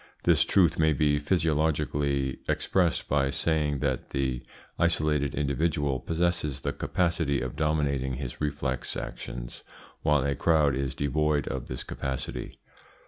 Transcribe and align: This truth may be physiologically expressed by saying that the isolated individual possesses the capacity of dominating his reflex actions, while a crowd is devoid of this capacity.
This 0.23 0.43
truth 0.45 0.79
may 0.79 0.93
be 0.93 1.19
physiologically 1.19 2.39
expressed 2.49 3.07
by 3.07 3.29
saying 3.29 3.81
that 3.81 4.09
the 4.09 4.41
isolated 4.79 5.35
individual 5.35 5.99
possesses 5.99 6.61
the 6.61 6.73
capacity 6.73 7.39
of 7.39 7.55
dominating 7.55 8.15
his 8.15 8.41
reflex 8.41 8.97
actions, 8.97 9.61
while 10.01 10.25
a 10.25 10.33
crowd 10.33 10.73
is 10.75 10.95
devoid 10.95 11.47
of 11.49 11.67
this 11.67 11.83
capacity. 11.83 12.55